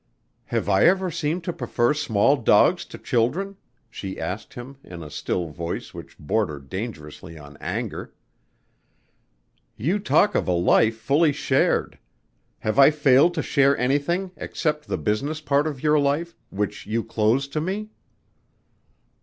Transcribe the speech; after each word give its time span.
"Have 0.45 0.67
I 0.67 0.85
ever 0.85 1.11
seemed 1.11 1.43
to 1.43 1.53
prefer 1.53 1.93
small 1.93 2.35
dogs 2.35 2.85
to 2.85 2.97
children?" 2.97 3.57
she 3.87 4.19
asked 4.19 4.55
him 4.55 4.77
in 4.83 5.03
a 5.03 5.11
still 5.11 5.49
voice 5.49 5.93
which 5.93 6.17
bordered 6.17 6.69
dangerously 6.69 7.37
on 7.37 7.55
anger. 7.57 8.11
"You 9.77 9.99
talk 9.99 10.33
of 10.33 10.47
a 10.47 10.53
life 10.53 10.97
fully 10.97 11.31
shared. 11.31 11.99
Have 12.61 12.79
I 12.79 12.89
failed 12.89 13.35
to 13.35 13.43
share 13.43 13.77
anything 13.77 14.31
except 14.37 14.87
the 14.87 14.97
business 14.97 15.39
part 15.39 15.67
of 15.67 15.83
your 15.83 15.99
life 15.99 16.35
which 16.49 16.87
you 16.87 17.03
closed 17.03 17.53
to 17.53 17.61
me?" 17.61 17.91